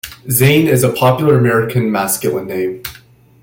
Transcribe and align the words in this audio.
Zane 0.31 0.65
is 0.65 0.83
a 0.83 0.89
popular 0.91 1.37
American 1.37 1.91
masculine 1.91 2.47
name. 2.47 2.81